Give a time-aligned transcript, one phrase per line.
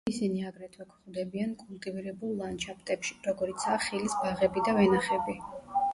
[0.09, 5.41] ისინი აგრეთვე გვხვდებიან კულტივირებულ ლანდშაფტებში, როგორიცაა ხილის ბაღები და ვენახები.